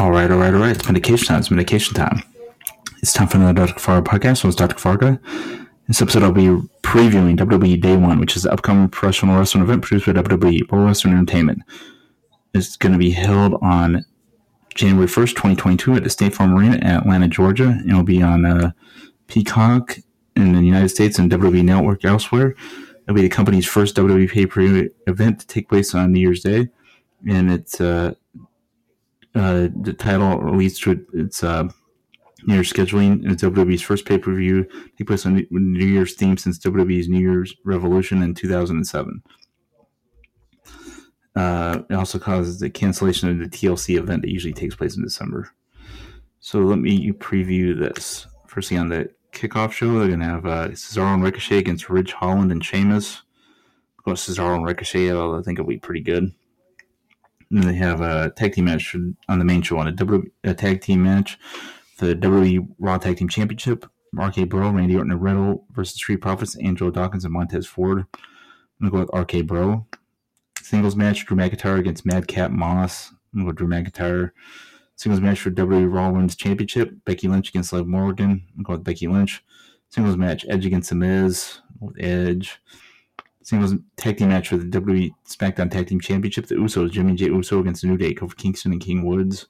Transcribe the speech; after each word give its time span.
All 0.00 0.10
right, 0.10 0.28
all 0.28 0.38
right, 0.38 0.52
all 0.52 0.58
right. 0.58 0.74
It's 0.74 0.84
medication 0.86 1.28
time. 1.28 1.38
It's 1.38 1.52
medication 1.52 1.94
time. 1.94 2.20
It's 3.00 3.12
time 3.12 3.28
for 3.28 3.36
another 3.36 3.64
Dr. 3.64 3.74
Kavarga 3.74 4.02
podcast. 4.02 4.38
So 4.38 4.48
it's 4.48 4.56
Dr. 4.56 4.74
Kavarga. 4.74 5.20
This 5.86 6.02
episode, 6.02 6.24
I'll 6.24 6.32
be 6.32 6.48
previewing 6.82 7.36
WWE 7.36 7.80
Day 7.80 7.96
One, 7.96 8.18
which 8.18 8.36
is 8.36 8.42
the 8.42 8.52
upcoming 8.52 8.88
professional 8.88 9.38
wrestling 9.38 9.62
event 9.62 9.82
produced 9.82 10.06
by 10.06 10.20
WWE 10.20 10.68
World 10.68 10.86
Wrestling 10.86 11.14
Entertainment. 11.14 11.62
It's 12.54 12.74
going 12.74 12.90
to 12.90 12.98
be 12.98 13.12
held 13.12 13.54
on 13.62 14.04
January 14.74 15.06
1st, 15.06 15.28
2022 15.28 15.94
at 15.94 16.02
the 16.02 16.10
State 16.10 16.34
Farm 16.34 16.58
Arena 16.58 16.74
in 16.74 16.86
Atlanta, 16.86 17.28
Georgia. 17.28 17.68
And 17.68 17.88
it'll 17.88 18.02
be 18.02 18.20
on 18.20 18.44
uh, 18.44 18.72
Peacock 19.28 19.98
in 20.34 20.54
the 20.54 20.62
United 20.62 20.88
States 20.88 21.20
and 21.20 21.30
WWE 21.30 21.62
Network 21.62 22.04
elsewhere. 22.04 22.56
It'll 23.04 23.14
be 23.14 23.22
the 23.22 23.28
company's 23.28 23.66
first 23.66 23.94
WWE 23.94 24.28
pay-per-view 24.28 24.90
event 25.06 25.38
to 25.38 25.46
take 25.46 25.68
place 25.68 25.94
on 25.94 26.10
New 26.10 26.18
Year's 26.18 26.42
Day. 26.42 26.70
And 27.28 27.52
it's... 27.52 27.80
Uh, 27.80 28.14
uh, 29.34 29.68
the 29.80 29.92
title 29.92 30.56
leads 30.56 30.78
to 30.80 31.04
its 31.12 31.42
uh, 31.42 31.64
New 32.46 32.54
Year's 32.54 32.72
scheduling. 32.72 33.30
It's 33.30 33.42
WWE's 33.42 33.82
first 33.82 34.04
pay 34.04 34.18
per 34.18 34.34
view, 34.34 34.64
take 34.96 35.06
place 35.06 35.26
on 35.26 35.46
New 35.50 35.86
Year's 35.86 36.14
theme 36.14 36.36
since 36.36 36.58
WWE's 36.58 37.08
New 37.08 37.20
Year's 37.20 37.54
Revolution 37.64 38.22
in 38.22 38.34
2007. 38.34 39.22
Uh, 41.36 41.80
it 41.90 41.94
also 41.94 42.18
causes 42.18 42.60
the 42.60 42.70
cancellation 42.70 43.28
of 43.28 43.38
the 43.38 43.48
TLC 43.56 43.98
event 43.98 44.22
that 44.22 44.30
usually 44.30 44.52
takes 44.52 44.76
place 44.76 44.96
in 44.96 45.02
December. 45.02 45.50
So 46.38 46.60
let 46.60 46.78
me 46.78 47.10
preview 47.12 47.76
this. 47.76 48.26
Firstly, 48.46 48.76
on 48.76 48.88
the 48.88 49.10
kickoff 49.32 49.72
show, 49.72 49.98
they're 49.98 50.08
going 50.08 50.20
to 50.20 50.26
have 50.26 50.46
uh, 50.46 50.68
Cesaro 50.68 51.14
and 51.14 51.24
Ricochet 51.24 51.58
against 51.58 51.90
Ridge 51.90 52.12
Holland 52.12 52.52
and 52.52 52.64
Sheamus. 52.64 53.22
Of 53.98 54.04
course, 54.04 54.28
Cesaro 54.28 54.54
and 54.54 54.64
Ricochet, 54.64 55.10
I 55.10 55.42
think 55.42 55.58
it'll 55.58 55.68
be 55.68 55.78
pretty 55.78 56.02
good. 56.02 56.32
And 57.50 57.62
they 57.62 57.74
have 57.74 58.00
a 58.00 58.30
tag 58.30 58.54
team 58.54 58.66
match 58.66 58.94
on 59.28 59.38
the 59.38 59.44
main 59.44 59.62
show 59.62 59.78
on 59.78 59.86
a, 59.86 59.92
w, 59.92 60.30
a 60.42 60.54
tag 60.54 60.80
team 60.80 61.02
match 61.02 61.38
for 61.96 62.06
the 62.06 62.14
WWE 62.14 62.68
Raw 62.78 62.98
Tag 62.98 63.16
Team 63.16 63.28
Championship. 63.28 63.86
RK 64.16 64.48
Bro, 64.48 64.70
Randy 64.70 64.96
Orton 64.96 65.10
and 65.10 65.22
Riddle 65.22 65.66
versus 65.72 65.96
Street 65.96 66.20
Profits, 66.20 66.56
Angelo 66.58 66.90
Dawkins 66.90 67.24
and 67.24 67.32
Montez 67.32 67.66
Ford. 67.66 68.04
I'm 68.80 68.88
going 68.88 69.06
to 69.06 69.12
go 69.12 69.18
with 69.18 69.32
RK 69.32 69.46
Bro. 69.46 69.86
Singles 70.60 70.96
match, 70.96 71.26
Drew 71.26 71.36
McIntyre 71.36 71.78
against 71.78 72.06
Madcap 72.06 72.50
Moss. 72.50 73.10
I'm 73.32 73.40
going 73.40 73.46
to 73.46 73.52
go 73.52 73.56
Drew 73.56 73.68
McIntyre. 73.68 74.30
Singles 74.96 75.20
match 75.20 75.40
for 75.40 75.50
WWE 75.50 75.92
Raw 75.92 76.10
Women's 76.10 76.36
Championship, 76.36 76.92
Becky 77.04 77.26
Lynch 77.26 77.48
against 77.48 77.72
Liv 77.72 77.86
Morgan. 77.86 78.30
I'm 78.30 78.36
going 78.36 78.58
to 78.58 78.62
go 78.62 78.72
with 78.74 78.84
Becky 78.84 79.08
Lynch. 79.08 79.44
Singles 79.88 80.16
match, 80.16 80.46
Edge 80.48 80.64
against 80.64 80.90
The 80.90 80.96
Miz 80.96 81.58
Edge 81.98 82.60
singles 83.44 83.74
tag 83.96 84.16
team 84.16 84.28
match 84.28 84.48
for 84.48 84.56
the 84.56 84.64
WWE 84.64 85.12
SmackDown 85.28 85.70
Tag 85.70 85.86
Team 85.86 86.00
Championship. 86.00 86.46
The 86.46 86.56
Usos, 86.56 86.90
Jimmy 86.90 87.14
Jey 87.14 87.26
Uso 87.26 87.60
against 87.60 87.82
the 87.82 87.88
New 87.88 87.96
Day, 87.96 88.14
Kofi 88.14 88.36
Kingston 88.36 88.72
and 88.72 88.80
King 88.80 89.04
Woods. 89.04 89.46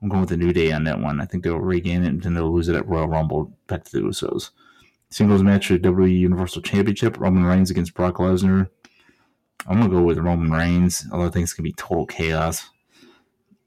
I'm 0.00 0.08
going 0.08 0.20
with 0.20 0.30
the 0.30 0.36
New 0.36 0.52
Day 0.52 0.70
on 0.70 0.84
that 0.84 1.00
one. 1.00 1.20
I 1.20 1.24
think 1.24 1.42
they'll 1.42 1.58
regain 1.58 2.04
it 2.04 2.08
and 2.08 2.22
then 2.22 2.34
they'll 2.34 2.52
lose 2.52 2.68
it 2.68 2.76
at 2.76 2.86
Royal 2.86 3.08
Rumble 3.08 3.52
back 3.66 3.82
to 3.84 3.92
the 3.92 4.06
Usos. 4.06 4.50
Singles 5.10 5.42
match 5.42 5.66
for 5.66 5.72
the 5.72 5.80
WWE 5.80 6.18
Universal 6.18 6.62
Championship, 6.62 7.18
Roman 7.18 7.44
Reigns 7.44 7.70
against 7.70 7.94
Brock 7.94 8.16
Lesnar. 8.16 8.68
I'm 9.66 9.80
gonna 9.80 9.88
go 9.88 10.02
with 10.02 10.18
Roman 10.18 10.50
Reigns, 10.50 11.06
although 11.10 11.26
I 11.26 11.30
think 11.30 11.44
it's 11.44 11.54
gonna 11.54 11.64
be 11.64 11.72
total 11.72 12.06
chaos. 12.06 12.68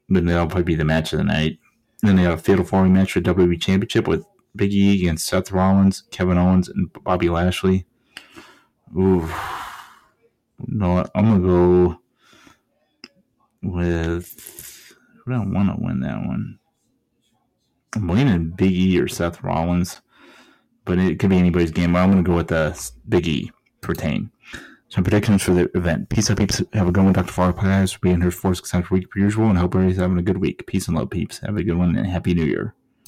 But 0.08 0.24
that'll 0.24 0.46
probably 0.46 0.62
be 0.62 0.74
the 0.74 0.84
match 0.84 1.12
of 1.12 1.18
the 1.18 1.24
night. 1.24 1.58
Then 2.00 2.16
they 2.16 2.22
have 2.22 2.38
a 2.38 2.42
fatal 2.42 2.64
four 2.64 2.86
match 2.88 3.12
for 3.12 3.20
WWE 3.20 3.60
Championship 3.60 4.08
with 4.08 4.24
Big 4.54 4.72
E 4.72 5.00
against 5.00 5.26
Seth 5.26 5.50
Rollins, 5.52 6.04
Kevin 6.10 6.38
Owens, 6.38 6.68
and 6.68 6.92
Bobby 7.04 7.28
Lashley. 7.28 7.86
Ooh. 8.96 9.28
No, 10.66 11.04
I'm 11.14 11.24
gonna 11.24 11.40
go 11.40 11.98
with. 13.62 14.94
I 15.26 15.30
don't 15.30 15.54
want 15.54 15.68
to 15.70 15.82
win 15.82 16.00
that 16.00 16.24
one. 16.26 16.58
I'm 17.94 18.08
leaning 18.08 18.50
Big 18.50 18.72
E 18.72 19.00
or 19.00 19.08
Seth 19.08 19.42
Rollins, 19.42 20.00
but 20.84 20.98
it 20.98 21.18
could 21.18 21.30
be 21.30 21.38
anybody's 21.38 21.70
game. 21.70 21.92
But 21.92 22.00
I'm 22.00 22.10
gonna 22.10 22.22
go 22.22 22.36
with 22.36 22.48
the 22.48 22.56
uh, 22.56 22.74
Big 23.08 23.26
E 23.26 23.50
for 23.82 23.94
Tane. 23.94 24.30
Some 24.88 25.04
predictions 25.04 25.42
for 25.42 25.54
the 25.54 25.70
event. 25.74 26.10
Peace 26.10 26.30
out, 26.30 26.36
peeps. 26.36 26.62
Have 26.74 26.88
a 26.88 26.92
good 26.92 27.04
one, 27.04 27.14
Dr. 27.14 27.32
Farr 27.32 27.52
Podcast. 27.52 28.00
Being 28.02 28.20
here 28.20 28.30
for 28.30 28.54
six 28.54 28.70
times 28.70 28.90
week 28.90 29.10
per 29.10 29.20
usual, 29.20 29.48
and 29.48 29.58
hope 29.58 29.74
everybody's 29.74 29.98
having 29.98 30.18
a 30.18 30.22
good 30.22 30.36
week. 30.36 30.66
Peace 30.66 30.86
and 30.86 30.96
love, 30.96 31.10
peeps. 31.10 31.38
Have 31.38 31.56
a 31.56 31.62
good 31.62 31.78
one, 31.78 31.96
and 31.96 32.06
Happy 32.06 32.34
New 32.34 32.44
Year. 32.44 32.74